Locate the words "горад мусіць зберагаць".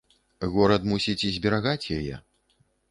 0.55-1.91